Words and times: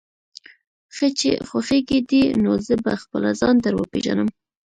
ښه 0.95 1.07
چې 1.19 1.31
خوښېږي 1.47 1.99
دې، 2.09 2.23
نو 2.43 2.51
زه 2.65 2.75
به 2.83 2.93
خپله 3.01 3.29
ځان 3.39 3.55
در 3.63 3.73
وپېژنم. 3.77 4.29